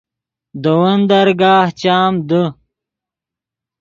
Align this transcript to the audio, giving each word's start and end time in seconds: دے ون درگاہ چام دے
دے 0.61 0.71
ون 0.81 0.99
درگاہ 1.09 1.67
چام 1.81 2.13
دے 2.29 2.43